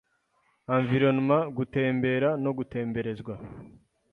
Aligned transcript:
Environment 0.77 1.45
gutembera 1.57 2.29
no 2.43 2.51
gutemberezwa 2.57 3.35